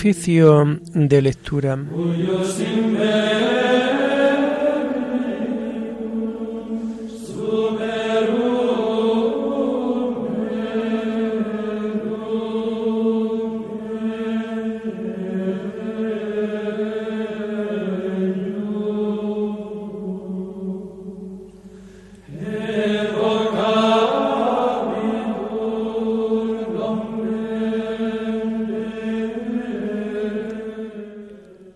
Oficio 0.00 0.80
de 0.94 1.20
lectura. 1.20 1.78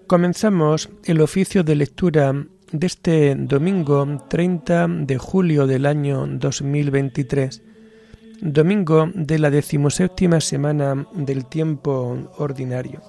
Comenzamos 0.06 0.90
el 1.04 1.22
oficio 1.22 1.64
de 1.64 1.76
lectura 1.76 2.34
de 2.72 2.86
este 2.86 3.34
domingo 3.36 4.06
30 4.28 4.86
de 4.88 5.16
julio 5.16 5.66
del 5.66 5.86
año 5.86 6.26
2023, 6.26 7.62
domingo 8.42 9.10
de 9.14 9.38
la 9.38 9.48
decimoséptima 9.48 10.42
semana 10.42 11.06
del 11.14 11.46
tiempo 11.46 12.30
ordinario. 12.36 13.00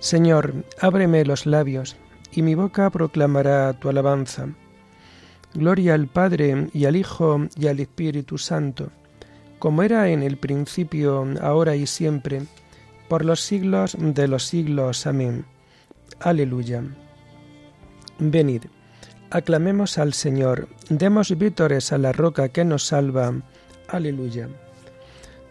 Señor, 0.00 0.54
ábreme 0.80 1.24
los 1.24 1.46
labios, 1.46 1.96
y 2.32 2.42
mi 2.42 2.56
boca 2.56 2.90
proclamará 2.90 3.72
tu 3.74 3.88
alabanza. 3.88 4.48
Gloria 5.54 5.94
al 5.94 6.08
Padre 6.08 6.68
y 6.72 6.84
al 6.84 6.96
Hijo 6.96 7.46
y 7.56 7.68
al 7.68 7.78
Espíritu 7.78 8.38
Santo, 8.38 8.90
como 9.60 9.84
era 9.84 10.08
en 10.08 10.24
el 10.24 10.36
principio, 10.36 11.24
ahora 11.40 11.76
y 11.76 11.86
siempre, 11.86 12.42
por 13.08 13.24
los 13.24 13.40
siglos 13.40 13.96
de 13.98 14.26
los 14.26 14.44
siglos. 14.44 15.06
Amén. 15.06 15.44
Aleluya. 16.20 16.82
Venid, 18.18 18.64
aclamemos 19.30 19.96
al 19.98 20.12
Señor, 20.12 20.68
demos 20.88 21.36
vítores 21.38 21.92
a 21.92 21.98
la 21.98 22.12
roca 22.12 22.48
que 22.48 22.64
nos 22.64 22.86
salva. 22.86 23.32
Aleluya. 23.88 24.48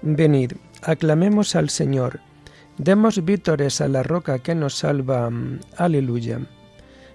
Venid, 0.02 0.54
aclamemos 0.82 1.56
al 1.56 1.70
Señor, 1.70 2.20
demos 2.78 3.24
vítores 3.24 3.80
a 3.80 3.88
la 3.88 4.04
roca 4.04 4.40
que 4.40 4.54
nos 4.54 4.76
salva. 4.76 5.30
Aleluya. 5.78 6.42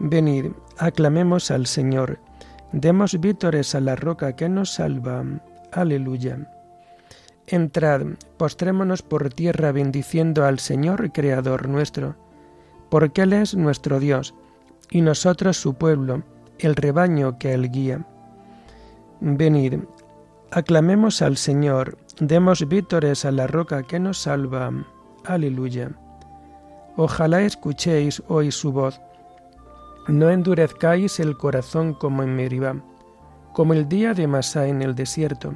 Venid, 0.00 0.52
aclamemos 0.76 1.50
al 1.50 1.66
Señor, 1.66 2.20
demos 2.70 3.18
vítores 3.20 3.74
a 3.74 3.80
la 3.80 3.96
roca 3.96 4.36
que 4.36 4.48
nos 4.48 4.74
salva. 4.74 5.24
Aleluya. 5.72 6.38
Entrad, 7.48 8.02
postrémonos 8.36 9.02
por 9.02 9.30
tierra 9.30 9.72
bendiciendo 9.72 10.44
al 10.44 10.60
Señor 10.60 11.10
Creador 11.12 11.68
nuestro, 11.68 12.14
porque 12.90 13.22
Él 13.22 13.32
es 13.32 13.56
nuestro 13.56 13.98
Dios, 13.98 14.34
y 14.88 15.00
nosotros 15.00 15.56
su 15.56 15.74
pueblo, 15.74 16.22
el 16.60 16.76
rebaño 16.76 17.38
que 17.38 17.52
Él 17.52 17.68
guía. 17.68 18.06
Venid, 19.20 19.80
aclamemos 20.52 21.22
al 21.22 21.36
Señor, 21.36 21.98
demos 22.20 22.68
vítores 22.68 23.24
a 23.24 23.32
la 23.32 23.48
roca 23.48 23.82
que 23.82 23.98
nos 23.98 24.18
salva. 24.18 24.70
Aleluya. 25.24 25.90
Ojalá 26.96 27.42
escuchéis 27.42 28.22
hoy 28.28 28.52
su 28.52 28.70
voz 28.72 29.00
no 30.08 30.30
endurezcáis 30.30 31.20
el 31.20 31.36
corazón 31.36 31.92
como 31.92 32.22
en 32.22 32.34
Meribá, 32.34 32.76
como 33.52 33.74
el 33.74 33.88
día 33.88 34.14
de 34.14 34.26
Masá 34.26 34.66
en 34.66 34.80
el 34.82 34.94
desierto, 34.94 35.54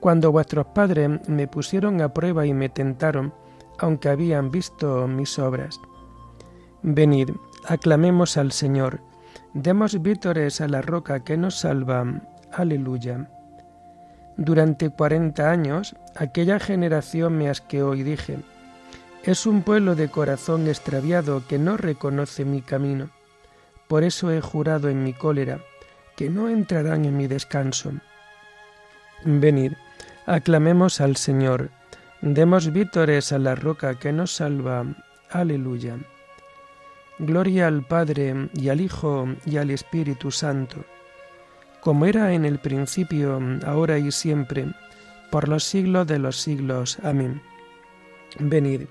cuando 0.00 0.32
vuestros 0.32 0.66
padres 0.66 1.28
me 1.28 1.46
pusieron 1.46 2.00
a 2.00 2.12
prueba 2.12 2.46
y 2.46 2.54
me 2.54 2.68
tentaron, 2.68 3.34
aunque 3.78 4.08
habían 4.08 4.50
visto 4.50 5.06
mis 5.06 5.38
obras. 5.38 5.78
Venid, 6.82 7.30
aclamemos 7.66 8.36
al 8.38 8.52
Señor, 8.52 9.00
demos 9.52 10.00
vítores 10.00 10.60
a 10.60 10.68
la 10.68 10.80
roca 10.80 11.22
que 11.22 11.36
nos 11.36 11.56
salva. 11.56 12.22
Aleluya. 12.52 13.28
Durante 14.38 14.90
cuarenta 14.90 15.50
años 15.50 15.96
aquella 16.14 16.60
generación 16.60 17.36
me 17.36 17.50
asqueó 17.50 17.94
y 17.94 18.02
dije, 18.02 18.38
es 19.24 19.44
un 19.44 19.62
pueblo 19.62 19.96
de 19.96 20.08
corazón 20.08 20.68
extraviado 20.68 21.42
que 21.46 21.58
no 21.58 21.76
reconoce 21.76 22.44
mi 22.44 22.62
camino. 22.62 23.10
Por 23.88 24.04
eso 24.04 24.30
he 24.32 24.40
jurado 24.40 24.88
en 24.88 25.04
mi 25.04 25.12
cólera 25.12 25.60
que 26.16 26.30
no 26.30 26.48
entrarán 26.48 27.04
en 27.04 27.16
mi 27.16 27.26
descanso. 27.26 27.92
Venid, 29.24 29.72
aclamemos 30.24 31.00
al 31.00 31.16
Señor, 31.16 31.70
demos 32.20 32.72
vítores 32.72 33.32
a 33.32 33.38
la 33.38 33.54
roca 33.54 33.98
que 33.98 34.12
nos 34.12 34.32
salva. 34.32 34.84
Aleluya. 35.30 35.96
Gloria 37.18 37.66
al 37.66 37.82
Padre 37.82 38.48
y 38.54 38.68
al 38.68 38.80
Hijo 38.80 39.26
y 39.44 39.56
al 39.56 39.70
Espíritu 39.70 40.30
Santo, 40.30 40.84
como 41.80 42.04
era 42.06 42.32
en 42.32 42.44
el 42.44 42.58
principio, 42.58 43.40
ahora 43.64 43.98
y 43.98 44.10
siempre, 44.12 44.66
por 45.30 45.48
los 45.48 45.64
siglos 45.64 46.06
de 46.06 46.18
los 46.18 46.36
siglos. 46.36 46.98
Amén. 47.02 47.40
Venid, 48.38 48.82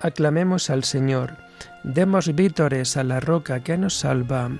aclamemos 0.00 0.70
al 0.70 0.82
Señor 0.82 1.36
Demos 1.82 2.34
vítores 2.34 2.96
a 2.96 3.04
la 3.04 3.20
roca 3.20 3.60
que 3.60 3.76
nos 3.76 3.94
salva. 3.94 4.50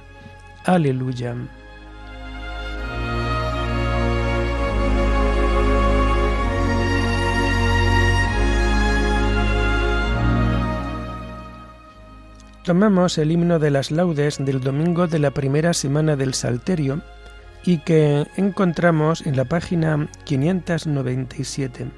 Aleluya. 0.65 1.37
Tomamos 12.65 13.19
el 13.19 13.33
himno 13.33 13.59
de 13.59 13.71
las 13.71 13.91
laudes 13.91 14.39
del 14.39 14.61
domingo 14.61 15.09
de 15.09 15.19
la 15.19 15.33
primera 15.33 15.75
semana 15.75 16.15
del 16.15 16.33
Salterio 16.33 17.03
y 17.65 17.79
que 17.79 18.27
encontramos 18.37 19.27
en 19.27 19.37
la 19.37 19.45
página 19.45 20.09
597. 20.25 21.91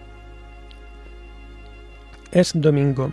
Es 2.32 2.52
domingo 2.54 3.12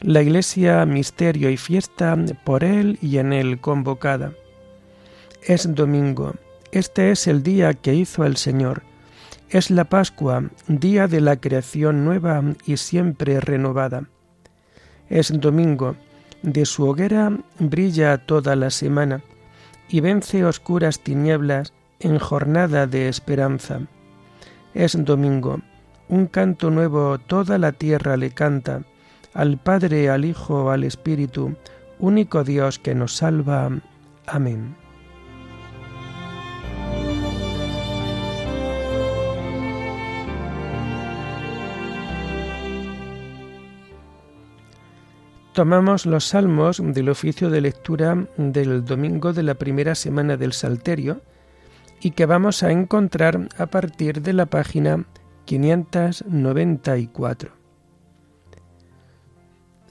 la 0.00 0.22
Iglesia 0.22 0.86
misterio 0.86 1.50
y 1.50 1.56
fiesta 1.56 2.16
por 2.44 2.62
Él 2.62 2.98
y 3.02 3.18
en 3.18 3.32
Él 3.32 3.60
convocada. 3.60 4.32
Es 5.42 5.74
domingo, 5.74 6.34
este 6.70 7.10
es 7.10 7.26
el 7.26 7.42
día 7.42 7.74
que 7.74 7.94
hizo 7.94 8.24
el 8.24 8.36
Señor, 8.36 8.82
es 9.50 9.70
la 9.70 9.84
Pascua, 9.84 10.44
día 10.68 11.08
de 11.08 11.20
la 11.20 11.36
creación 11.36 12.04
nueva 12.04 12.42
y 12.64 12.76
siempre 12.76 13.40
renovada. 13.40 14.04
Es 15.08 15.32
domingo, 15.40 15.96
de 16.42 16.66
su 16.66 16.88
hoguera 16.88 17.32
brilla 17.58 18.18
toda 18.18 18.54
la 18.54 18.70
semana 18.70 19.22
y 19.88 20.00
vence 20.00 20.44
oscuras 20.44 21.00
tinieblas 21.00 21.72
en 21.98 22.18
jornada 22.18 22.86
de 22.86 23.08
esperanza. 23.08 23.80
Es 24.74 25.02
domingo, 25.04 25.60
un 26.08 26.26
canto 26.26 26.70
nuevo 26.70 27.18
toda 27.18 27.58
la 27.58 27.72
tierra 27.72 28.16
le 28.16 28.30
canta, 28.30 28.82
al 29.38 29.56
Padre, 29.56 30.10
al 30.10 30.24
Hijo, 30.24 30.72
al 30.72 30.82
Espíritu, 30.82 31.54
único 32.00 32.42
Dios 32.42 32.80
que 32.80 32.96
nos 32.96 33.14
salva. 33.14 33.70
Amén. 34.26 34.74
Tomamos 45.52 46.04
los 46.04 46.24
salmos 46.24 46.82
del 46.84 47.08
oficio 47.08 47.48
de 47.48 47.60
lectura 47.60 48.26
del 48.36 48.84
domingo 48.84 49.32
de 49.32 49.44
la 49.44 49.54
primera 49.54 49.94
semana 49.94 50.36
del 50.36 50.52
Salterio 50.52 51.22
y 52.00 52.10
que 52.10 52.26
vamos 52.26 52.64
a 52.64 52.72
encontrar 52.72 53.48
a 53.56 53.66
partir 53.66 54.20
de 54.20 54.32
la 54.32 54.46
página 54.46 55.04
594. 55.44 57.57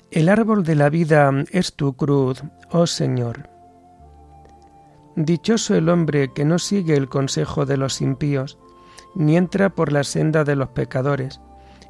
El 0.09 0.29
árbol 0.29 0.63
de 0.63 0.75
la 0.75 0.89
vida 0.89 1.29
es 1.51 1.73
tu 1.73 1.97
cruz, 1.97 2.41
oh 2.71 2.87
Señor. 2.87 3.49
Dichoso 5.17 5.75
el 5.75 5.89
hombre 5.89 6.31
que 6.33 6.45
no 6.45 6.59
sigue 6.59 6.95
el 6.95 7.09
consejo 7.09 7.65
de 7.65 7.75
los 7.75 7.99
impíos, 7.99 8.57
ni 9.15 9.35
entra 9.35 9.69
por 9.69 9.91
la 9.91 10.05
senda 10.05 10.45
de 10.45 10.55
los 10.55 10.69
pecadores, 10.69 11.41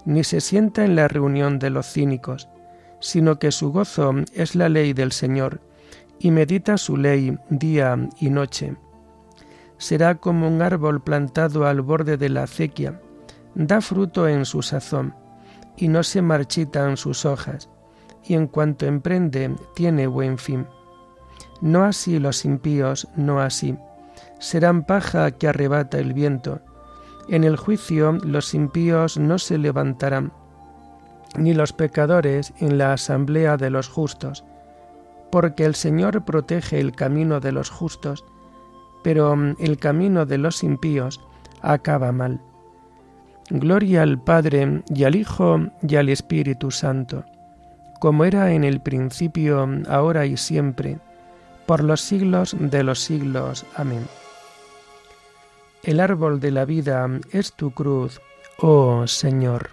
ni 0.05 0.23
se 0.23 0.41
sienta 0.41 0.83
en 0.83 0.95
la 0.95 1.07
reunión 1.07 1.59
de 1.59 1.69
los 1.69 1.85
cínicos, 1.93 2.49
sino 2.99 3.37
que 3.37 3.51
su 3.51 3.71
gozo 3.71 4.15
es 4.33 4.55
la 4.55 4.67
ley 4.67 4.93
del 4.93 5.11
Señor, 5.11 5.61
y 6.17 6.31
medita 6.31 6.79
su 6.79 6.97
ley 6.97 7.37
día 7.51 8.09
y 8.19 8.31
noche. 8.31 8.75
Será 9.77 10.15
como 10.15 10.47
un 10.47 10.63
árbol 10.63 11.03
plantado 11.03 11.67
al 11.67 11.81
borde 11.81 12.17
de 12.17 12.29
la 12.29 12.43
acequia, 12.43 12.99
da 13.53 13.79
fruto 13.79 14.27
en 14.27 14.45
su 14.45 14.63
sazón, 14.63 15.13
y 15.75 15.87
no 15.87 16.01
se 16.01 16.23
marchitan 16.23 16.97
sus 16.97 17.23
hojas, 17.23 17.69
y 18.27 18.33
en 18.35 18.47
cuanto 18.47 18.85
emprende 18.85 19.55
tiene 19.73 20.07
buen 20.07 20.37
fin. 20.37 20.67
No 21.61 21.83
así 21.83 22.19
los 22.19 22.45
impíos, 22.45 23.07
no 23.15 23.39
así. 23.39 23.77
Serán 24.39 24.83
paja 24.83 25.31
que 25.31 25.47
arrebata 25.47 25.97
el 25.97 26.13
viento. 26.13 26.59
En 27.29 27.43
el 27.43 27.57
juicio 27.57 28.13
los 28.23 28.53
impíos 28.53 29.17
no 29.17 29.39
se 29.39 29.57
levantarán 29.57 30.31
ni 31.35 31.53
los 31.53 31.73
pecadores 31.73 32.53
en 32.59 32.77
la 32.77 32.93
asamblea 32.93 33.57
de 33.57 33.69
los 33.69 33.89
justos, 33.89 34.43
porque 35.31 35.65
el 35.65 35.75
Señor 35.75 36.23
protege 36.23 36.79
el 36.79 36.93
camino 36.93 37.39
de 37.39 37.51
los 37.51 37.69
justos, 37.69 38.25
pero 39.03 39.35
mm, 39.35 39.55
el 39.59 39.77
camino 39.77 40.25
de 40.25 40.37
los 40.37 40.63
impíos 40.63 41.21
acaba 41.61 42.11
mal. 42.11 42.41
Gloria 43.49 44.01
al 44.01 44.21
Padre 44.21 44.83
y 44.93 45.03
al 45.03 45.15
Hijo 45.15 45.59
y 45.81 45.95
al 45.95 46.09
Espíritu 46.09 46.71
Santo, 46.71 47.23
como 47.99 48.25
era 48.25 48.51
en 48.53 48.63
el 48.63 48.79
principio, 48.79 49.67
ahora 49.87 50.25
y 50.25 50.37
siempre, 50.37 50.97
por 51.65 51.83
los 51.83 52.01
siglos 52.01 52.55
de 52.59 52.83
los 52.83 52.99
siglos. 52.99 53.65
Amén. 53.75 54.07
El 55.83 55.99
árbol 55.99 56.39
de 56.39 56.51
la 56.51 56.65
vida 56.65 57.07
es 57.31 57.53
tu 57.53 57.71
cruz, 57.71 58.19
oh 58.57 59.07
Señor. 59.07 59.69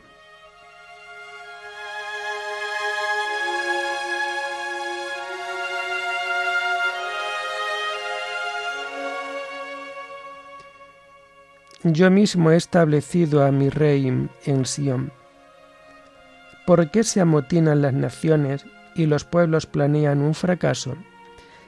Yo 11.82 12.10
mismo 12.10 12.50
he 12.50 12.56
establecido 12.56 13.44
a 13.44 13.52
mi 13.52 13.68
rey 13.68 14.06
en 14.46 14.64
Sión. 14.64 15.12
¿Por 16.66 16.90
qué 16.90 17.04
se 17.04 17.20
amotinan 17.20 17.82
las 17.82 17.92
naciones 17.92 18.64
y 18.94 19.06
los 19.06 19.24
pueblos 19.24 19.66
planean 19.66 20.22
un 20.22 20.34
fracaso? 20.34 20.96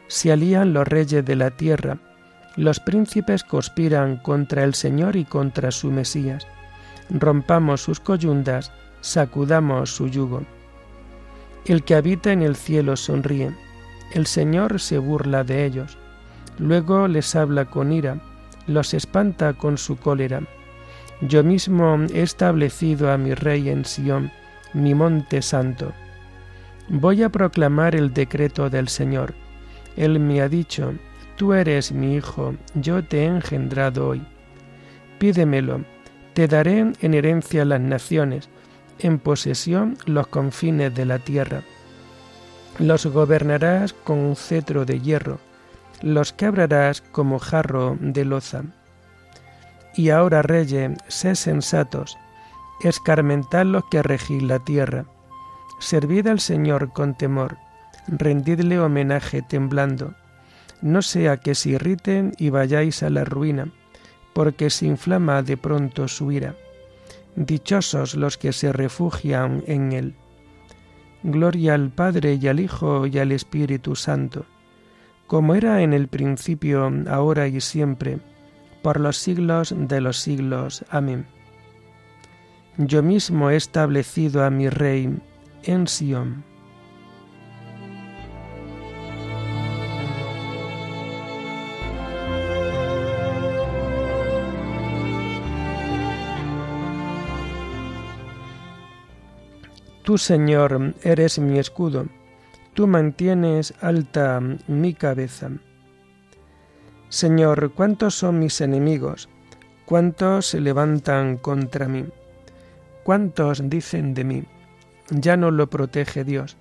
Se 0.08 0.32
alían 0.32 0.72
los 0.72 0.88
reyes 0.88 1.24
de 1.24 1.36
la 1.36 1.50
tierra, 1.50 1.98
los 2.56 2.80
príncipes 2.80 3.44
conspiran 3.44 4.16
contra 4.16 4.64
el 4.64 4.74
Señor 4.74 5.16
y 5.16 5.26
contra 5.26 5.70
su 5.70 5.90
Mesías. 5.90 6.46
Rompamos 7.10 7.82
sus 7.82 8.00
coyundas, 8.00 8.72
sacudamos 9.02 9.94
su 9.94 10.08
yugo. 10.08 10.42
El 11.66 11.82
que 11.82 11.94
habita 11.94 12.32
en 12.32 12.40
el 12.42 12.56
cielo 12.56 12.96
sonríe, 12.96 13.50
el 14.12 14.26
Señor 14.26 14.80
se 14.80 14.98
burla 14.98 15.44
de 15.44 15.66
ellos, 15.66 15.98
luego 16.58 17.08
les 17.08 17.36
habla 17.36 17.66
con 17.66 17.92
ira, 17.92 18.18
los 18.66 18.94
espanta 18.94 19.52
con 19.52 19.76
su 19.76 19.96
cólera. 19.96 20.40
Yo 21.20 21.44
mismo 21.44 21.98
he 22.14 22.22
establecido 22.22 23.12
a 23.12 23.18
mi 23.18 23.34
rey 23.34 23.68
en 23.68 23.84
Sión, 23.84 24.30
mi 24.76 24.94
monte 24.94 25.40
santo. 25.40 25.92
Voy 26.88 27.22
a 27.22 27.30
proclamar 27.30 27.94
el 27.94 28.12
decreto 28.12 28.68
del 28.68 28.88
Señor. 28.88 29.34
Él 29.96 30.20
me 30.20 30.42
ha 30.42 30.48
dicho, 30.48 30.92
Tú 31.36 31.52
eres 31.52 31.92
mi 31.92 32.14
hijo, 32.16 32.54
yo 32.74 33.04
te 33.04 33.22
he 33.22 33.24
engendrado 33.26 34.08
hoy. 34.08 34.22
Pídemelo, 35.18 35.84
te 36.32 36.48
daré 36.48 36.92
en 37.00 37.14
herencia 37.14 37.66
las 37.66 37.80
naciones, 37.80 38.48
en 38.98 39.18
posesión 39.18 39.98
los 40.06 40.26
confines 40.28 40.94
de 40.94 41.04
la 41.04 41.18
tierra. 41.18 41.62
Los 42.78 43.04
gobernarás 43.06 43.92
con 43.92 44.18
un 44.18 44.36
cetro 44.36 44.86
de 44.86 45.00
hierro, 45.00 45.38
los 46.00 46.32
quebrarás 46.32 47.02
como 47.02 47.38
jarro 47.38 47.98
de 48.00 48.24
loza. 48.24 48.62
Y 49.94 50.08
ahora, 50.08 50.40
reyes, 50.40 50.92
sé 51.08 51.34
sensatos, 51.34 52.16
escarmentad 52.80 53.66
los 53.66 53.84
que 53.86 54.02
regís 54.02 54.42
la 54.42 54.58
tierra. 54.58 55.06
Servid 55.78 56.26
al 56.26 56.40
Señor 56.40 56.92
con 56.92 57.14
temor, 57.16 57.58
rendidle 58.08 58.78
homenaje 58.80 59.42
temblando. 59.42 60.14
No 60.82 61.02
sea 61.02 61.38
que 61.38 61.54
se 61.54 61.70
irriten 61.70 62.32
y 62.38 62.50
vayáis 62.50 63.02
a 63.02 63.10
la 63.10 63.24
ruina, 63.24 63.72
porque 64.32 64.70
se 64.70 64.86
inflama 64.86 65.42
de 65.42 65.56
pronto 65.56 66.08
su 66.08 66.32
ira. 66.32 66.54
Dichosos 67.34 68.14
los 68.14 68.38
que 68.38 68.52
se 68.52 68.72
refugian 68.72 69.62
en 69.66 69.92
él. 69.92 70.14
Gloria 71.22 71.74
al 71.74 71.90
Padre 71.90 72.38
y 72.40 72.46
al 72.48 72.60
Hijo 72.60 73.06
y 73.06 73.18
al 73.18 73.32
Espíritu 73.32 73.96
Santo 73.96 74.46
como 75.26 75.54
era 75.54 75.82
en 75.82 75.92
el 75.92 76.08
principio, 76.08 76.90
ahora 77.08 77.48
y 77.48 77.60
siempre, 77.60 78.18
por 78.82 79.00
los 79.00 79.16
siglos 79.16 79.74
de 79.76 80.00
los 80.00 80.18
siglos. 80.18 80.84
Amén. 80.88 81.26
Yo 82.78 83.02
mismo 83.02 83.50
he 83.50 83.56
establecido 83.56 84.44
a 84.44 84.50
mi 84.50 84.68
Rey 84.68 85.18
en 85.62 85.86
Sión. 85.86 86.44
Tú, 100.02 100.18
Señor, 100.18 100.94
eres 101.02 101.38
mi 101.38 101.58
escudo 101.58 102.06
tú 102.76 102.86
mantienes 102.86 103.72
alta 103.80 104.38
mi 104.66 104.92
cabeza. 104.92 105.50
Señor, 107.08 107.72
¿cuántos 107.72 108.14
son 108.14 108.38
mis 108.38 108.60
enemigos? 108.60 109.30
¿Cuántos 109.86 110.48
se 110.48 110.60
levantan 110.60 111.38
contra 111.38 111.88
mí? 111.88 112.04
¿Cuántos 113.06 113.62
dicen 113.70 114.14
de 114.14 114.24
mí? 114.24 114.42
Ya 115.10 115.36
no 115.36 115.52
lo 115.52 115.70
protege 115.70 116.24
Dios. 116.24 116.56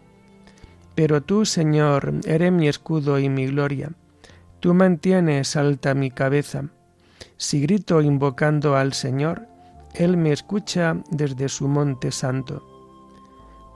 Pero 0.93 1.23
tú, 1.23 1.43
Señor, 1.43 2.13
eres 2.23 2.51
mi 2.51 2.67
escudo 2.67 3.17
y 3.17 3.29
mi 3.29 3.47
gloria. 3.47 3.93
Tú 4.59 4.75
mantienes 4.75 5.55
alta 5.55 5.95
mi 5.95 6.11
cabeza. 6.11 6.65
Si 7.37 7.61
grito 7.61 7.99
invocando 7.99 8.77
al 8.77 8.93
Señor, 8.93 9.47
Él 9.95 10.17
me 10.17 10.31
escucha 10.31 10.97
desde 11.09 11.49
su 11.49 11.67
monte 11.67 12.11
santo. 12.11 12.61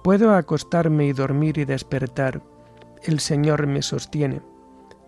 Puedo 0.03 0.35
acostarme 0.35 1.07
y 1.07 1.13
dormir 1.13 1.57
y 1.57 1.65
despertar. 1.65 2.43
El 3.01 3.19
Señor 3.19 3.65
me 3.65 3.81
sostiene. 3.81 4.43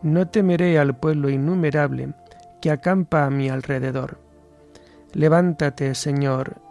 No 0.01 0.27
temeré 0.27 0.79
al 0.79 0.97
pueblo 0.97 1.29
innumerable 1.29 2.15
que 2.59 2.71
acampa 2.71 3.23
a 3.23 3.29
mi 3.29 3.49
alrededor. 3.49 4.17
Levántate, 5.13 5.93
Señor, 5.93 6.70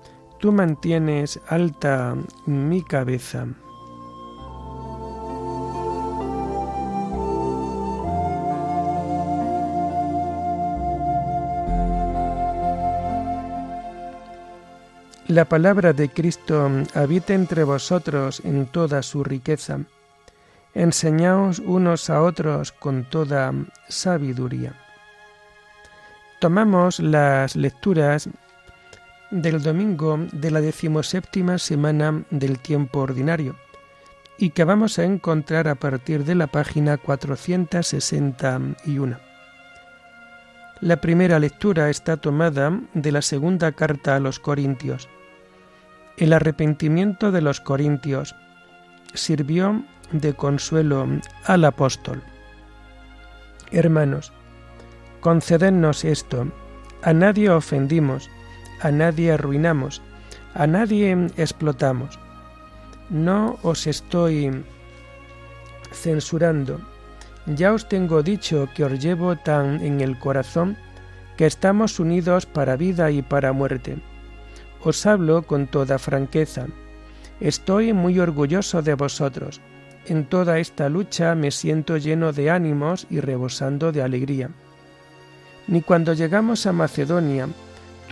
tú 0.41 0.51
mantienes 0.51 1.39
alta 1.47 2.17
mi 2.47 2.81
cabeza. 2.81 3.45
La 15.27 15.45
palabra 15.45 15.93
de 15.93 16.09
Cristo 16.09 16.69
habita 16.95 17.33
entre 17.35 17.63
vosotros 17.63 18.41
en 18.43 18.65
toda 18.65 19.03
su 19.03 19.23
riqueza. 19.23 19.79
Enseñaos 20.73 21.59
unos 21.59 22.09
a 22.09 22.21
otros 22.21 22.71
con 22.71 23.05
toda 23.05 23.53
sabiduría. 23.87 24.73
Tomamos 26.39 26.99
las 26.99 27.55
lecturas 27.55 28.27
del 29.31 29.63
domingo 29.63 30.19
de 30.31 30.51
la 30.51 30.61
decimoséptima 30.61 31.57
semana 31.57 32.23
del 32.29 32.59
tiempo 32.59 32.99
ordinario 32.99 33.55
y 34.37 34.51
que 34.51 34.65
vamos 34.65 34.99
a 34.99 35.05
encontrar 35.05 35.67
a 35.67 35.73
partir 35.75 36.23
de 36.25 36.35
la 36.35 36.47
página 36.47 36.97
461. 36.97 39.17
La 40.81 40.97
primera 40.97 41.39
lectura 41.39 41.89
está 41.89 42.17
tomada 42.17 42.77
de 42.93 43.11
la 43.11 43.21
segunda 43.21 43.71
carta 43.71 44.15
a 44.15 44.19
los 44.19 44.39
Corintios. 44.39 45.07
El 46.17 46.33
arrepentimiento 46.33 47.31
de 47.31 47.41
los 47.41 47.61
Corintios 47.61 48.35
sirvió 49.13 49.83
de 50.11 50.33
consuelo 50.33 51.07
al 51.45 51.65
apóstol. 51.65 52.23
Hermanos, 53.71 54.33
concedednos 55.19 56.03
esto, 56.03 56.47
a 57.03 57.13
nadie 57.13 57.49
ofendimos, 57.49 58.29
a 58.81 58.91
nadie 58.91 59.31
arruinamos, 59.31 60.01
a 60.53 60.67
nadie 60.67 61.27
explotamos. 61.37 62.19
No 63.09 63.59
os 63.61 63.87
estoy 63.87 64.63
censurando. 65.91 66.81
Ya 67.45 67.73
os 67.73 67.87
tengo 67.87 68.23
dicho 68.23 68.69
que 68.75 68.83
os 68.83 68.99
llevo 68.99 69.35
tan 69.35 69.81
en 69.83 70.01
el 70.01 70.17
corazón 70.17 70.77
que 71.37 71.45
estamos 71.45 71.99
unidos 71.99 72.45
para 72.45 72.75
vida 72.75 73.11
y 73.11 73.21
para 73.21 73.53
muerte. 73.53 73.97
Os 74.83 75.05
hablo 75.05 75.43
con 75.43 75.67
toda 75.67 75.99
franqueza. 75.99 76.67
Estoy 77.39 77.93
muy 77.93 78.19
orgulloso 78.19 78.81
de 78.81 78.95
vosotros. 78.95 79.61
En 80.05 80.25
toda 80.25 80.59
esta 80.59 80.89
lucha 80.89 81.35
me 81.35 81.51
siento 81.51 81.97
lleno 81.97 82.33
de 82.33 82.49
ánimos 82.49 83.05
y 83.09 83.19
rebosando 83.19 83.91
de 83.91 84.01
alegría. 84.01 84.49
Ni 85.67 85.81
cuando 85.81 86.13
llegamos 86.13 86.65
a 86.65 86.73
Macedonia 86.73 87.47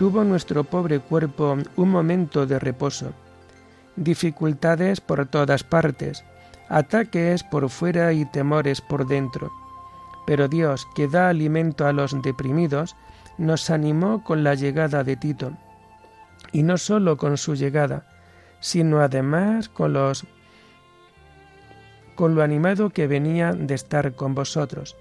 tuvo 0.00 0.24
nuestro 0.24 0.64
pobre 0.64 0.98
cuerpo 0.98 1.58
un 1.76 1.90
momento 1.90 2.46
de 2.46 2.58
reposo. 2.58 3.12
Dificultades 3.96 4.98
por 4.98 5.26
todas 5.26 5.62
partes, 5.62 6.24
ataques 6.70 7.42
por 7.44 7.68
fuera 7.68 8.10
y 8.14 8.24
temores 8.24 8.80
por 8.80 9.06
dentro. 9.06 9.52
Pero 10.26 10.48
Dios, 10.48 10.88
que 10.94 11.06
da 11.06 11.28
alimento 11.28 11.86
a 11.86 11.92
los 11.92 12.16
deprimidos, 12.22 12.96
nos 13.36 13.68
animó 13.68 14.24
con 14.24 14.42
la 14.42 14.54
llegada 14.54 15.04
de 15.04 15.16
Tito. 15.16 15.52
Y 16.50 16.62
no 16.62 16.78
sólo 16.78 17.18
con 17.18 17.36
su 17.36 17.54
llegada, 17.54 18.06
sino 18.60 19.00
además 19.00 19.68
con 19.68 19.92
los 19.92 20.24
con 22.14 22.34
lo 22.34 22.42
animado 22.42 22.88
que 22.88 23.06
venía 23.06 23.52
de 23.52 23.74
estar 23.74 24.14
con 24.14 24.34
vosotros. 24.34 24.96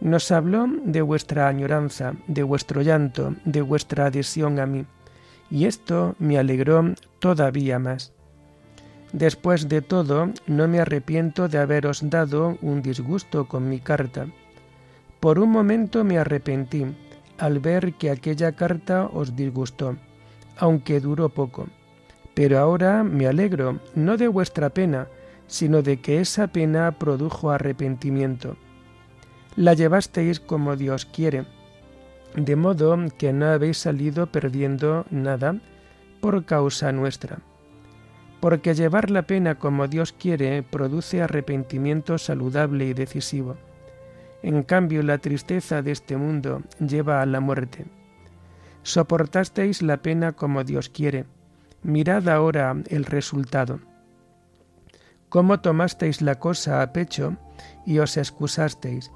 Nos 0.00 0.30
habló 0.30 0.68
de 0.84 1.02
vuestra 1.02 1.48
añoranza, 1.48 2.14
de 2.28 2.44
vuestro 2.44 2.82
llanto, 2.82 3.34
de 3.44 3.62
vuestra 3.62 4.06
adhesión 4.06 4.60
a 4.60 4.66
mí, 4.66 4.86
y 5.50 5.64
esto 5.64 6.14
me 6.20 6.38
alegró 6.38 6.94
todavía 7.18 7.80
más. 7.80 8.12
Después 9.12 9.68
de 9.68 9.82
todo, 9.82 10.30
no 10.46 10.68
me 10.68 10.78
arrepiento 10.78 11.48
de 11.48 11.58
haberos 11.58 12.08
dado 12.08 12.58
un 12.62 12.80
disgusto 12.80 13.48
con 13.48 13.68
mi 13.68 13.80
carta. 13.80 14.26
Por 15.18 15.40
un 15.40 15.50
momento 15.50 16.04
me 16.04 16.18
arrepentí 16.18 16.86
al 17.36 17.58
ver 17.58 17.94
que 17.94 18.10
aquella 18.10 18.52
carta 18.52 19.06
os 19.06 19.34
disgustó, 19.34 19.96
aunque 20.58 21.00
duró 21.00 21.28
poco. 21.28 21.66
Pero 22.34 22.60
ahora 22.60 23.02
me 23.02 23.26
alegro, 23.26 23.80
no 23.96 24.16
de 24.16 24.28
vuestra 24.28 24.70
pena, 24.70 25.08
sino 25.48 25.82
de 25.82 26.00
que 26.00 26.20
esa 26.20 26.46
pena 26.46 26.92
produjo 26.98 27.50
arrepentimiento 27.50 28.56
la 29.58 29.74
llevasteis 29.74 30.38
como 30.38 30.76
Dios 30.76 31.04
quiere, 31.04 31.44
de 32.36 32.54
modo 32.54 32.96
que 33.18 33.32
no 33.32 33.46
habéis 33.46 33.78
salido 33.78 34.28
perdiendo 34.28 35.04
nada 35.10 35.56
por 36.20 36.44
causa 36.44 36.92
nuestra. 36.92 37.40
Porque 38.38 38.74
llevar 38.74 39.10
la 39.10 39.22
pena 39.22 39.56
como 39.56 39.88
Dios 39.88 40.12
quiere 40.12 40.62
produce 40.62 41.22
arrepentimiento 41.22 42.18
saludable 42.18 42.86
y 42.86 42.94
decisivo. 42.94 43.56
En 44.44 44.62
cambio, 44.62 45.02
la 45.02 45.18
tristeza 45.18 45.82
de 45.82 45.90
este 45.90 46.16
mundo 46.16 46.62
lleva 46.78 47.20
a 47.20 47.26
la 47.26 47.40
muerte. 47.40 47.86
Soportasteis 48.84 49.82
la 49.82 49.96
pena 49.96 50.34
como 50.34 50.62
Dios 50.62 50.88
quiere. 50.88 51.24
Mirad 51.82 52.28
ahora 52.28 52.76
el 52.86 53.04
resultado. 53.04 53.80
Cómo 55.28 55.58
tomasteis 55.58 56.22
la 56.22 56.36
cosa 56.36 56.80
a 56.80 56.92
pecho 56.92 57.36
y 57.84 57.98
os 57.98 58.16
excusasteis, 58.16 59.10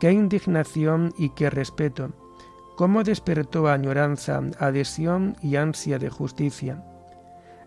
qué 0.00 0.10
indignación 0.10 1.12
y 1.18 1.28
qué 1.28 1.50
respeto, 1.50 2.10
cómo 2.76 3.04
despertó 3.04 3.68
añoranza, 3.68 4.40
adhesión 4.58 5.36
y 5.42 5.56
ansia 5.56 5.98
de 5.98 6.08
justicia. 6.08 6.82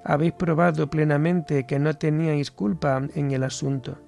Habéis 0.03 0.33
probado 0.33 0.89
plenamente 0.89 1.65
que 1.65 1.77
no 1.77 1.93
teníais 1.93 2.49
culpa 2.49 3.01
en 3.13 3.31
el 3.31 3.43
asunto. 3.43 3.99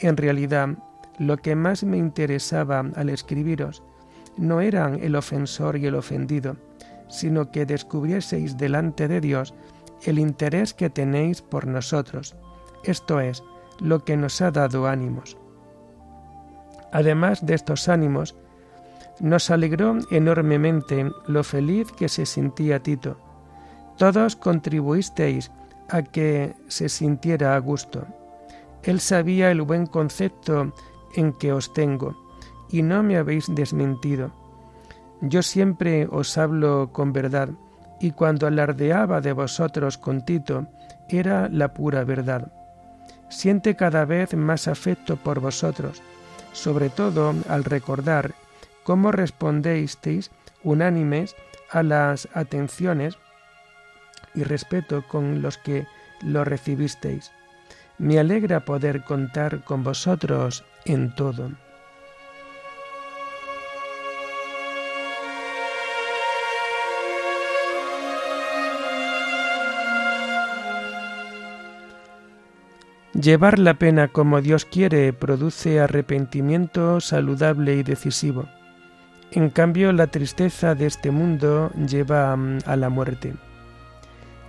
En 0.00 0.16
realidad, 0.16 0.70
lo 1.18 1.36
que 1.36 1.54
más 1.54 1.84
me 1.84 1.96
interesaba 1.96 2.84
al 2.96 3.08
escribiros 3.08 3.82
no 4.36 4.60
eran 4.60 4.98
el 5.00 5.14
ofensor 5.14 5.76
y 5.76 5.86
el 5.86 5.94
ofendido, 5.94 6.56
sino 7.08 7.52
que 7.52 7.64
descubrieseis 7.64 8.58
delante 8.58 9.06
de 9.06 9.20
Dios 9.20 9.54
el 10.04 10.18
interés 10.18 10.74
que 10.74 10.90
tenéis 10.90 11.42
por 11.42 11.66
nosotros, 11.68 12.34
esto 12.82 13.20
es, 13.20 13.42
lo 13.78 14.04
que 14.04 14.16
nos 14.16 14.40
ha 14.42 14.50
dado 14.50 14.88
ánimos. 14.88 15.38
Además 16.92 17.44
de 17.44 17.54
estos 17.54 17.88
ánimos, 17.88 18.36
nos 19.20 19.50
alegró 19.50 19.96
enormemente 20.10 21.10
lo 21.26 21.42
feliz 21.42 21.90
que 21.92 22.08
se 22.08 22.26
sentía 22.26 22.82
Tito. 22.82 23.18
Todos 23.96 24.36
contribuisteis 24.36 25.50
a 25.88 26.02
que 26.02 26.54
se 26.68 26.88
sintiera 26.88 27.54
a 27.54 27.58
gusto. 27.58 28.06
Él 28.82 29.00
sabía 29.00 29.50
el 29.50 29.62
buen 29.62 29.86
concepto 29.86 30.72
en 31.14 31.32
que 31.32 31.52
os 31.52 31.72
tengo, 31.72 32.16
y 32.70 32.82
no 32.82 33.02
me 33.02 33.16
habéis 33.16 33.46
desmentido. 33.54 34.32
Yo 35.22 35.42
siempre 35.42 36.06
os 36.10 36.36
hablo 36.36 36.90
con 36.92 37.12
verdad, 37.12 37.48
y 38.00 38.10
cuando 38.10 38.46
alardeaba 38.46 39.20
de 39.20 39.32
vosotros 39.32 39.96
con 39.96 40.24
Tito, 40.24 40.66
era 41.08 41.48
la 41.48 41.72
pura 41.72 42.04
verdad. 42.04 42.52
Siente 43.28 43.76
cada 43.76 44.04
vez 44.04 44.34
más 44.36 44.68
afecto 44.68 45.16
por 45.16 45.40
vosotros, 45.40 46.02
sobre 46.56 46.88
todo 46.88 47.34
al 47.48 47.64
recordar 47.64 48.34
cómo 48.82 49.12
respondéis 49.12 49.98
unánimes 50.64 51.36
a 51.70 51.82
las 51.82 52.28
atenciones 52.32 53.18
y 54.34 54.42
respeto 54.42 55.04
con 55.06 55.42
los 55.42 55.58
que 55.58 55.86
lo 56.22 56.44
recibisteis. 56.44 57.30
Me 57.98 58.18
alegra 58.18 58.64
poder 58.64 59.04
contar 59.04 59.64
con 59.64 59.84
vosotros 59.84 60.64
en 60.86 61.14
todo. 61.14 61.50
Llevar 73.20 73.58
la 73.58 73.72
pena 73.72 74.08
como 74.08 74.42
Dios 74.42 74.66
quiere 74.66 75.14
produce 75.14 75.80
arrepentimiento 75.80 77.00
saludable 77.00 77.74
y 77.76 77.82
decisivo. 77.82 78.44
En 79.30 79.48
cambio, 79.48 79.90
la 79.92 80.08
tristeza 80.08 80.74
de 80.74 80.84
este 80.84 81.10
mundo 81.10 81.70
lleva 81.88 82.36
mm, 82.36 82.58
a 82.66 82.76
la 82.76 82.90
muerte. 82.90 83.32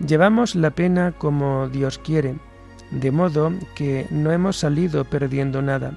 Llevamos 0.05 0.53
la 0.53 0.71
pena 0.71 1.13
como 1.13 1.69
Dios 1.69 1.97
quiere, 1.97 2.36
de 2.91 3.09
modo 3.09 3.53
que 3.74 4.05
no 4.12 4.31
hemos 4.31 4.57
salido 4.57 5.05
perdiendo 5.05 5.62
nada. 5.62 5.93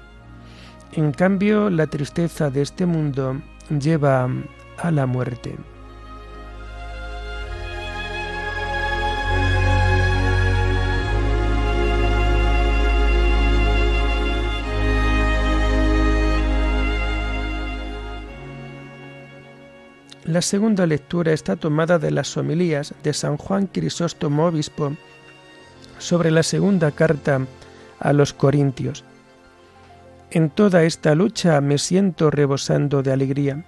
En 0.93 1.11
cambio, 1.11 1.69
la 1.69 1.87
tristeza 1.87 2.49
de 2.49 2.61
este 2.61 2.85
mundo 2.85 3.41
lleva 3.69 4.27
mm, 4.27 4.45
a 4.77 4.91
la 4.91 5.05
muerte. 5.07 5.57
La 20.31 20.41
segunda 20.41 20.85
lectura 20.85 21.33
está 21.33 21.57
tomada 21.57 21.99
de 21.99 22.09
las 22.09 22.37
homilías 22.37 22.93
de 23.03 23.11
San 23.11 23.35
Juan 23.35 23.67
Crisóstomo 23.67 24.45
Obispo 24.45 24.93
sobre 25.97 26.31
la 26.31 26.41
segunda 26.41 26.91
carta 26.91 27.41
a 27.99 28.13
los 28.13 28.31
Corintios. 28.31 29.03
En 30.29 30.49
toda 30.49 30.83
esta 30.83 31.15
lucha 31.15 31.59
me 31.59 31.77
siento 31.77 32.31
rebosando 32.31 33.03
de 33.03 33.11
alegría. 33.11 33.65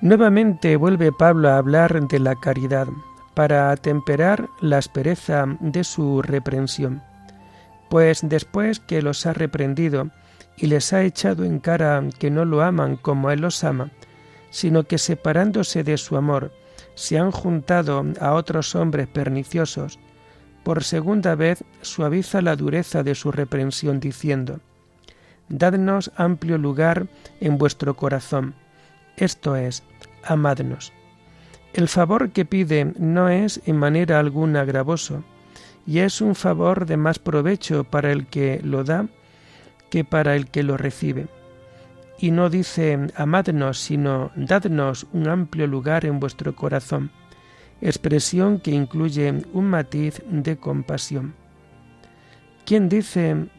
Nuevamente 0.00 0.76
vuelve 0.76 1.10
Pablo 1.10 1.48
a 1.48 1.58
hablar 1.58 2.06
de 2.06 2.20
la 2.20 2.36
caridad, 2.36 2.86
para 3.34 3.72
atemperar 3.72 4.48
la 4.60 4.78
aspereza 4.78 5.44
de 5.58 5.82
su 5.82 6.22
reprensión. 6.22 7.02
Pues 7.90 8.20
después 8.22 8.78
que 8.78 9.02
los 9.02 9.26
ha 9.26 9.32
reprendido 9.32 10.10
y 10.56 10.68
les 10.68 10.92
ha 10.92 11.02
echado 11.02 11.42
en 11.42 11.58
cara 11.58 12.00
que 12.20 12.30
no 12.30 12.44
lo 12.44 12.62
aman 12.62 12.94
como 12.94 13.32
Él 13.32 13.40
los 13.40 13.64
ama, 13.64 13.90
sino 14.54 14.84
que 14.84 14.98
separándose 14.98 15.82
de 15.82 15.98
su 15.98 16.16
amor, 16.16 16.52
se 16.94 17.18
han 17.18 17.32
juntado 17.32 18.04
a 18.20 18.34
otros 18.34 18.76
hombres 18.76 19.08
perniciosos, 19.08 19.98
por 20.62 20.84
segunda 20.84 21.34
vez 21.34 21.64
suaviza 21.82 22.40
la 22.40 22.54
dureza 22.54 23.02
de 23.02 23.16
su 23.16 23.32
reprensión 23.32 23.98
diciendo, 23.98 24.60
Dadnos 25.48 26.12
amplio 26.14 26.56
lugar 26.56 27.08
en 27.40 27.58
vuestro 27.58 27.94
corazón, 27.96 28.54
esto 29.16 29.56
es, 29.56 29.82
amadnos. 30.22 30.92
El 31.72 31.88
favor 31.88 32.30
que 32.30 32.44
pide 32.44 32.92
no 32.96 33.28
es 33.28 33.60
en 33.66 33.76
manera 33.76 34.20
alguna 34.20 34.64
gravoso, 34.64 35.24
y 35.84 35.98
es 35.98 36.20
un 36.20 36.36
favor 36.36 36.86
de 36.86 36.96
más 36.96 37.18
provecho 37.18 37.82
para 37.82 38.12
el 38.12 38.28
que 38.28 38.60
lo 38.62 38.84
da 38.84 39.08
que 39.90 40.04
para 40.04 40.36
el 40.36 40.46
que 40.46 40.62
lo 40.62 40.76
recibe. 40.76 41.26
Y 42.24 42.30
no 42.30 42.48
dice 42.48 42.98
amadnos, 43.16 43.78
sino 43.80 44.30
dadnos 44.34 45.06
un 45.12 45.28
amplio 45.28 45.66
lugar 45.66 46.06
en 46.06 46.20
vuestro 46.20 46.56
corazón, 46.56 47.10
expresión 47.82 48.60
que 48.60 48.70
incluye 48.70 49.44
un 49.52 49.66
matiz 49.66 50.22
de 50.30 50.56
compasión. 50.56 51.34
¿Quién 52.64 52.88
dice 52.88 53.50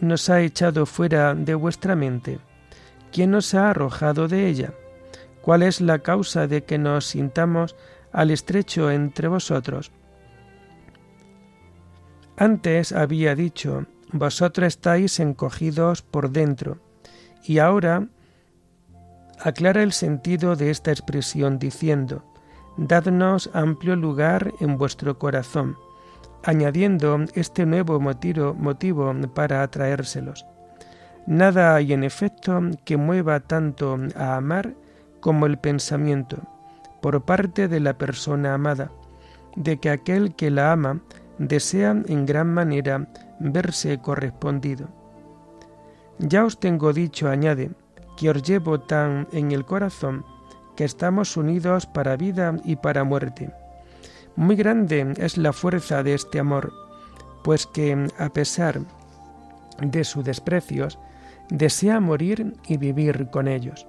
nos 0.00 0.28
ha 0.28 0.42
echado 0.42 0.84
fuera 0.84 1.34
de 1.34 1.54
vuestra 1.54 1.96
mente? 1.96 2.40
¿Quién 3.10 3.30
nos 3.30 3.54
ha 3.54 3.70
arrojado 3.70 4.28
de 4.28 4.48
ella? 4.48 4.74
¿Cuál 5.40 5.62
es 5.62 5.80
la 5.80 6.00
causa 6.00 6.46
de 6.46 6.62
que 6.62 6.76
nos 6.76 7.06
sintamos 7.06 7.74
al 8.12 8.30
estrecho 8.30 8.90
entre 8.90 9.28
vosotros? 9.28 9.92
Antes 12.36 12.92
había 12.92 13.34
dicho, 13.34 13.86
vosotros 14.12 14.66
estáis 14.66 15.20
encogidos 15.20 16.02
por 16.02 16.28
dentro, 16.28 16.83
y 17.44 17.58
ahora 17.58 18.08
aclara 19.40 19.82
el 19.82 19.92
sentido 19.92 20.56
de 20.56 20.70
esta 20.70 20.90
expresión 20.90 21.58
diciendo, 21.58 22.24
dadnos 22.76 23.50
amplio 23.52 23.96
lugar 23.96 24.52
en 24.60 24.78
vuestro 24.78 25.18
corazón, 25.18 25.76
añadiendo 26.42 27.18
este 27.34 27.66
nuevo 27.66 28.00
motivo, 28.00 28.54
motivo 28.54 29.12
para 29.34 29.62
atraérselos. 29.62 30.46
Nada 31.26 31.74
hay 31.74 31.92
en 31.92 32.04
efecto 32.04 32.60
que 32.84 32.96
mueva 32.96 33.40
tanto 33.40 33.98
a 34.16 34.36
amar 34.36 34.74
como 35.20 35.46
el 35.46 35.58
pensamiento, 35.58 36.38
por 37.00 37.24
parte 37.24 37.68
de 37.68 37.80
la 37.80 37.96
persona 37.96 38.54
amada, 38.54 38.90
de 39.56 39.78
que 39.78 39.90
aquel 39.90 40.34
que 40.34 40.50
la 40.50 40.72
ama 40.72 41.00
desea 41.38 41.90
en 42.06 42.26
gran 42.26 42.52
manera 42.52 43.08
verse 43.40 43.98
correspondido. 43.98 45.03
Ya 46.18 46.44
os 46.44 46.58
tengo 46.58 46.92
dicho, 46.92 47.28
añade, 47.28 47.70
que 48.16 48.30
os 48.30 48.42
llevo 48.42 48.80
tan 48.80 49.28
en 49.32 49.52
el 49.52 49.64
corazón 49.64 50.24
que 50.76 50.84
estamos 50.84 51.36
unidos 51.36 51.86
para 51.86 52.16
vida 52.16 52.56
y 52.64 52.76
para 52.76 53.04
muerte. 53.04 53.52
Muy 54.36 54.56
grande 54.56 55.14
es 55.18 55.36
la 55.36 55.52
fuerza 55.52 56.02
de 56.02 56.14
este 56.14 56.40
amor, 56.40 56.72
pues 57.42 57.66
que, 57.66 58.08
a 58.18 58.28
pesar 58.30 58.80
de 59.80 60.04
sus 60.04 60.24
desprecios, 60.24 60.98
desea 61.50 62.00
morir 62.00 62.54
y 62.66 62.76
vivir 62.76 63.28
con 63.30 63.48
ellos 63.48 63.86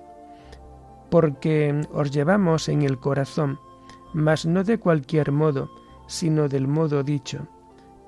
porque 1.09 1.87
os 1.93 2.11
llevamos 2.11 2.67
en 2.69 2.81
el 2.81 2.99
corazón, 2.99 3.59
mas 4.13 4.45
no 4.45 4.63
de 4.63 4.79
cualquier 4.79 5.31
modo, 5.31 5.69
sino 6.07 6.49
del 6.49 6.67
modo 6.67 7.03
dicho, 7.03 7.47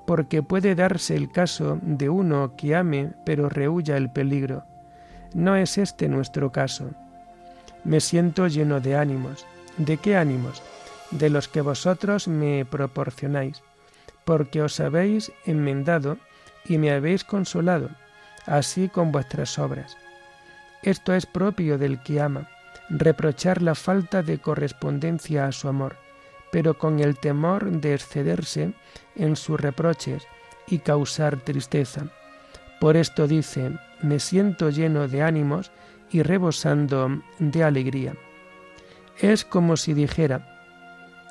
porque 0.08 0.42
puede 0.42 0.74
darse 0.74 1.14
el 1.14 1.30
caso 1.30 1.78
de 1.82 2.08
uno 2.08 2.56
que 2.56 2.74
ame 2.74 3.12
pero 3.26 3.50
rehuya 3.50 3.98
el 3.98 4.10
peligro. 4.10 4.64
No 5.34 5.54
es 5.54 5.76
este 5.76 6.08
nuestro 6.08 6.50
caso. 6.50 6.92
Me 7.84 8.00
siento 8.00 8.46
lleno 8.46 8.80
de 8.80 8.96
ánimos. 8.96 9.44
¿De 9.76 9.98
qué 9.98 10.16
ánimos? 10.16 10.62
De 11.10 11.28
los 11.28 11.46
que 11.46 11.60
vosotros 11.60 12.26
me 12.26 12.64
proporcionáis, 12.64 13.62
porque 14.24 14.62
os 14.62 14.80
habéis 14.80 15.30
enmendado 15.44 16.16
y 16.64 16.78
me 16.78 16.90
habéis 16.90 17.22
consolado, 17.22 17.90
así 18.46 18.88
con 18.88 19.12
vuestras 19.12 19.58
obras. 19.58 19.98
Esto 20.82 21.12
es 21.12 21.26
propio 21.26 21.76
del 21.76 22.02
que 22.02 22.22
ama 22.22 22.48
reprochar 22.88 23.60
la 23.60 23.74
falta 23.74 24.22
de 24.22 24.38
correspondencia 24.38 25.46
a 25.46 25.52
su 25.52 25.68
amor, 25.68 25.96
pero 26.50 26.78
con 26.78 27.00
el 27.00 27.18
temor 27.18 27.70
de 27.70 27.94
excederse 27.94 28.72
en 29.16 29.36
sus 29.36 29.60
reproches 29.60 30.26
y 30.66 30.78
causar 30.78 31.40
tristeza. 31.40 32.06
Por 32.80 32.96
esto 32.96 33.26
dice, 33.26 33.72
me 34.02 34.18
siento 34.18 34.70
lleno 34.70 35.08
de 35.08 35.22
ánimos 35.22 35.70
y 36.10 36.22
rebosando 36.22 37.22
de 37.38 37.64
alegría. 37.64 38.14
Es 39.18 39.44
como 39.44 39.76
si 39.76 39.94
dijera, 39.94 40.64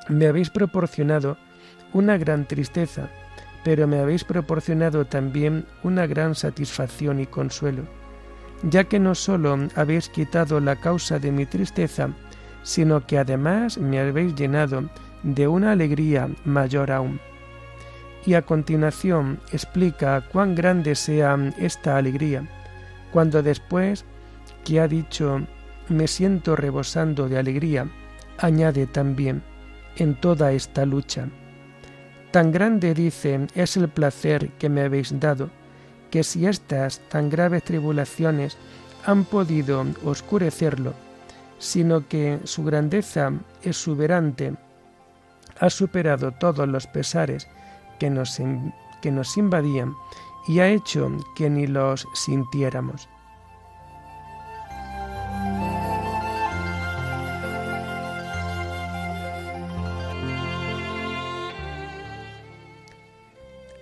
me 0.09 0.27
habéis 0.27 0.49
proporcionado 0.49 1.37
una 1.93 2.17
gran 2.17 2.47
tristeza, 2.47 3.09
pero 3.63 3.87
me 3.87 3.99
habéis 3.99 4.23
proporcionado 4.23 5.05
también 5.05 5.65
una 5.83 6.05
gran 6.05 6.35
satisfacción 6.35 7.19
y 7.19 7.25
consuelo 7.25 7.83
ya 8.63 8.85
que 8.85 8.99
no 8.99 9.15
solo 9.15 9.57
habéis 9.75 10.09
quitado 10.09 10.59
la 10.59 10.75
causa 10.75 11.19
de 11.19 11.31
mi 11.31 11.45
tristeza, 11.45 12.09
sino 12.63 13.05
que 13.05 13.17
además 13.17 13.77
me 13.77 13.99
habéis 13.99 14.35
llenado 14.35 14.89
de 15.23 15.47
una 15.47 15.71
alegría 15.71 16.29
mayor 16.45 16.91
aún. 16.91 17.19
Y 18.25 18.33
a 18.33 18.41
continuación 18.41 19.39
explica 19.51 20.21
cuán 20.31 20.55
grande 20.55 20.95
sea 20.95 21.37
esta 21.57 21.97
alegría, 21.97 22.47
cuando 23.11 23.41
después 23.41 24.05
que 24.63 24.79
ha 24.79 24.87
dicho 24.87 25.41
me 25.89 26.07
siento 26.07 26.55
rebosando 26.55 27.29
de 27.29 27.37
alegría, 27.37 27.89
añade 28.37 28.87
también 28.87 29.41
en 29.95 30.15
toda 30.15 30.51
esta 30.51 30.85
lucha. 30.85 31.29
Tan 32.31 32.51
grande, 32.51 32.93
dice, 32.93 33.47
es 33.55 33.77
el 33.77 33.87
placer 33.87 34.49
que 34.59 34.69
me 34.69 34.81
habéis 34.81 35.17
dado, 35.19 35.49
que 36.11 36.23
si 36.23 36.45
estas 36.45 36.99
tan 37.09 37.29
graves 37.29 37.63
tribulaciones 37.63 38.57
han 39.05 39.23
podido 39.23 39.85
oscurecerlo, 40.03 40.93
sino 41.59 42.07
que 42.07 42.39
su 42.43 42.63
grandeza 42.63 43.31
exuberante 43.63 44.53
ha 45.59 45.69
superado 45.69 46.31
todos 46.31 46.67
los 46.67 46.87
pesares 46.87 47.47
que 47.99 48.09
nos, 48.09 48.39
que 49.01 49.11
nos 49.11 49.37
invadían 49.37 49.93
y 50.47 50.59
ha 50.59 50.69
hecho 50.69 51.11
que 51.35 51.49
ni 51.49 51.67
los 51.67 52.07
sintiéramos. 52.13 53.09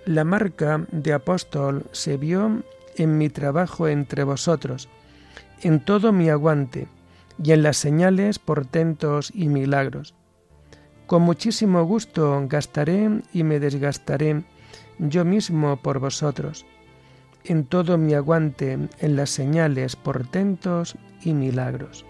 La 0.06 0.24
marca 0.24 0.86
de 0.92 1.14
apóstol 1.14 1.88
se 1.92 2.18
vio 2.18 2.62
en 2.96 3.18
mi 3.18 3.30
trabajo 3.30 3.88
entre 3.88 4.24
vosotros, 4.24 4.88
en 5.62 5.84
todo 5.84 6.12
mi 6.12 6.30
aguante, 6.30 6.88
y 7.44 7.52
en 7.52 7.64
las 7.64 7.78
señales, 7.78 8.40
portentos 8.40 9.32
y 9.34 9.48
milagros. 9.48 10.14
Con 11.08 11.22
muchísimo 11.22 11.84
gusto 11.86 12.46
gastaré 12.50 13.22
y 13.32 13.44
me 13.44 13.60
desgastaré 13.60 14.44
yo 14.98 15.24
mismo 15.24 15.78
por 15.78 16.00
vosotros, 16.00 16.66
en 17.44 17.66
todo 17.66 17.98
mi 18.00 18.16
aguante, 18.16 18.72
en 19.00 19.16
las 19.16 19.30
señales, 19.30 19.96
portentos 19.96 20.96
y 21.22 21.34
milagros. 21.34 22.06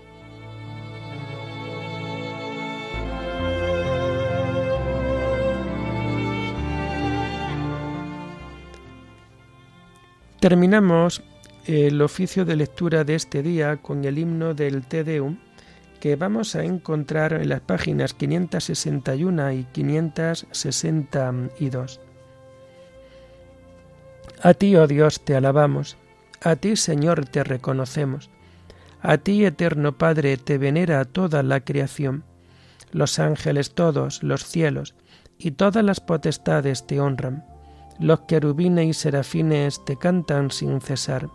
Terminamos 10.39 11.21
el 11.65 12.01
oficio 12.01 12.45
de 12.45 12.55
lectura 12.55 13.03
de 13.03 13.15
este 13.15 13.41
día 13.41 13.77
con 13.77 14.05
el 14.05 14.19
himno 14.19 14.53
del 14.53 14.85
Te 14.85 15.03
Deum 15.03 15.37
que 15.99 16.15
vamos 16.15 16.55
a 16.55 16.63
encontrar 16.63 17.33
en 17.33 17.49
las 17.49 17.61
páginas 17.61 18.13
561 18.13 19.51
y 19.51 19.63
562. 19.65 21.99
A 24.41 24.53
ti, 24.53 24.75
oh 24.75 24.87
Dios, 24.87 25.21
te 25.21 25.35
alabamos, 25.35 25.97
a 26.41 26.55
ti, 26.55 26.75
Señor, 26.75 27.25
te 27.25 27.43
reconocemos, 27.43 28.29
a 29.01 29.17
ti, 29.17 29.45
eterno 29.45 29.97
Padre, 29.97 30.37
te 30.37 30.57
venera 30.57 31.05
toda 31.05 31.43
la 31.43 31.61
creación, 31.61 32.23
los 32.91 33.19
ángeles 33.19 33.73
todos, 33.73 34.23
los 34.23 34.45
cielos, 34.45 34.95
y 35.37 35.51
todas 35.51 35.83
las 35.83 35.99
potestades 35.99 36.87
te 36.87 36.99
honran 36.99 37.43
los 37.99 38.21
querubines 38.21 38.87
y 38.87 38.93
serafines 38.93 39.83
te 39.85 39.97
cantan 39.97 40.51
sin 40.51 40.81
cesar. 40.81 41.29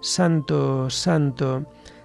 Santo, 0.00 0.88
santo, 0.90 1.66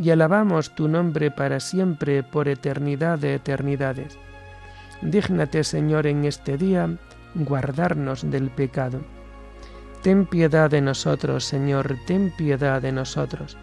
y 0.00 0.10
alabamos 0.10 0.74
tu 0.74 0.88
nombre 0.88 1.30
para 1.30 1.60
siempre 1.60 2.22
por 2.22 2.48
eternidad 2.48 3.18
de 3.18 3.34
eternidades. 3.34 4.18
Dígnate, 5.02 5.62
Señor, 5.62 6.06
en 6.06 6.24
este 6.24 6.56
día 6.56 6.88
guardarnos 7.34 8.28
del 8.30 8.48
pecado. 8.50 9.00
Ten 10.02 10.24
piedad 10.24 10.70
de 10.70 10.80
nosotros, 10.80 11.44
Señor, 11.44 11.98
ten 12.06 12.32
piedad 12.36 12.80
de 12.80 12.92
nosotros. 12.92 13.58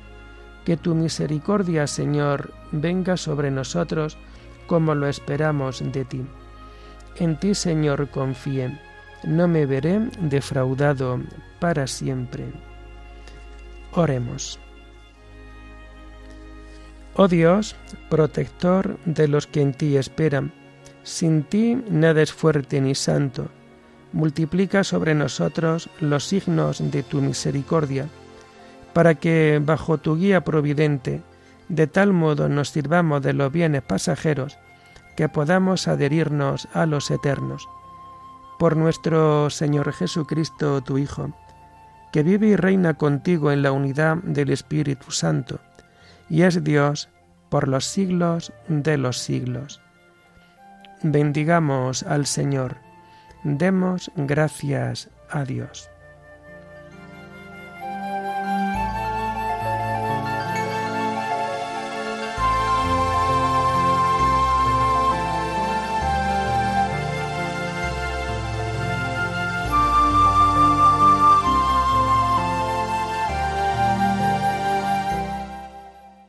Que 0.64 0.78
tu 0.78 0.94
misericordia, 0.94 1.88
Señor, 1.88 2.54
venga 2.72 3.18
sobre 3.18 3.50
nosotros 3.50 4.18
como 4.68 4.94
lo 4.94 5.08
esperamos 5.08 5.82
de 5.92 6.06
ti. 6.06 6.24
En 7.16 7.40
ti, 7.40 7.56
Señor, 7.56 8.10
confíe. 8.12 8.80
No 9.24 9.48
me 9.48 9.66
veré 9.66 10.00
defraudado 10.20 11.20
para 11.60 11.88
siempre. 11.88 12.46
Oremos. 13.94 14.60
Oh 17.20 17.28
Dios, 17.28 17.76
protector 18.12 19.00
de 19.06 19.28
los 19.28 19.48
que 19.48 19.62
en 19.62 19.74
ti 19.74 19.98
esperan, 19.98 20.54
sin 21.02 21.42
ti 21.42 21.82
nada 21.90 22.22
es 22.22 22.32
fuerte 22.32 22.80
ni 22.80 22.94
santo. 22.94 23.48
Multiplica 24.14 24.84
sobre 24.84 25.16
nosotros 25.16 25.90
los 26.00 26.26
signos 26.26 26.92
de 26.92 27.02
tu 27.02 27.20
misericordia, 27.20 28.08
para 28.94 29.16
que, 29.16 29.60
bajo 29.66 29.98
tu 29.98 30.16
guía 30.16 30.42
providente, 30.42 31.24
de 31.70 31.88
tal 31.88 32.14
modo 32.14 32.50
nos 32.50 32.70
sirvamos 32.70 33.24
de 33.24 33.34
los 33.34 33.52
bienes 33.52 33.82
pasajeros, 33.82 34.60
que 35.16 35.28
podamos 35.28 35.88
adherirnos 35.88 36.68
a 36.72 36.86
los 36.86 37.10
eternos. 37.10 37.68
Por 38.60 38.78
nuestro 38.78 39.50
Señor 39.50 39.92
Jesucristo, 39.92 40.82
tu 40.82 41.00
Hijo, 41.00 41.32
que 42.12 42.22
vive 42.22 42.50
y 42.50 42.56
reina 42.56 42.94
contigo 42.94 43.52
en 43.52 43.64
la 43.64 43.72
unidad 43.72 44.18
del 44.18 44.52
Espíritu 44.52 45.10
Santo, 45.10 45.60
y 46.30 46.44
es 46.44 46.64
Dios 46.64 47.10
por 47.50 47.68
los 47.68 47.86
siglos 47.86 48.54
de 48.68 48.98
los 48.98 49.18
siglos. 49.18 49.82
Bendigamos 51.04 52.04
al 52.04 52.26
Señor, 52.26 52.78
demos 53.44 54.12
gracias 54.16 55.10
a 55.30 55.44
Dios. 55.44 55.90